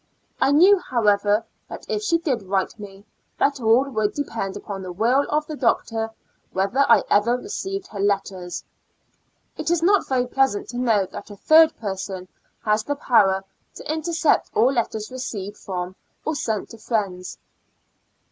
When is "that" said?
1.69-1.85, 3.37-3.61, 11.11-11.29